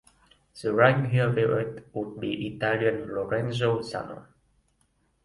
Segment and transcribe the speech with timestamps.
[0.59, 4.25] The ranked heavyweight would be Italian Lorenzo Zanon.